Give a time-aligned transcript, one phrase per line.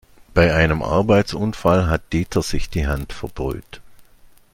[0.33, 3.81] Bei einem Arbeitsunfall hat Dieter sich die Hand verbrüht.